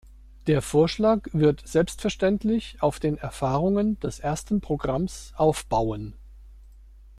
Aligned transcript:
Der 0.47 0.63
Vorschlag 0.63 1.27
wird 1.31 1.61
selbstverständlich 1.67 2.77
auf 2.81 2.99
den 2.99 3.17
Erfahrungen 3.19 3.99
des 3.99 4.19
ersten 4.19 4.59
Programms 4.59 5.31
aufbauen. 5.35 6.15